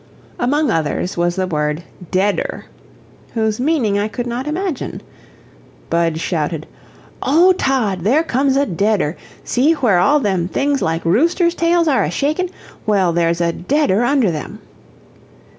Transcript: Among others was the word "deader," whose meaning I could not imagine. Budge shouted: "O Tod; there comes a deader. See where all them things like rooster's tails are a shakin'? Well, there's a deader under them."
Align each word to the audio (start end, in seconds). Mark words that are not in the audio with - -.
Among 0.39 0.71
others 0.71 1.15
was 1.15 1.35
the 1.35 1.45
word 1.45 1.83
"deader," 2.09 2.65
whose 3.35 3.59
meaning 3.59 3.99
I 3.99 4.07
could 4.07 4.25
not 4.25 4.47
imagine. 4.47 5.03
Budge 5.91 6.19
shouted: 6.19 6.65
"O 7.21 7.53
Tod; 7.53 7.99
there 7.99 8.23
comes 8.23 8.57
a 8.57 8.65
deader. 8.65 9.15
See 9.43 9.73
where 9.73 9.99
all 9.99 10.19
them 10.19 10.47
things 10.47 10.81
like 10.81 11.05
rooster's 11.05 11.53
tails 11.53 11.87
are 11.87 12.03
a 12.03 12.09
shakin'? 12.09 12.49
Well, 12.87 13.13
there's 13.13 13.41
a 13.41 13.51
deader 13.53 14.03
under 14.03 14.31
them." 14.31 14.57